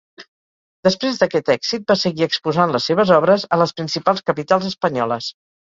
[0.87, 5.35] Després d'aquest èxit va seguir exposant les seves obres a les principals capitals espanyoles.